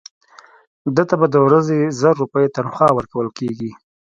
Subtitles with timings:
[0.95, 3.71] ده ته به د ورځې زر روپۍ تنخوا ورکول کېږي.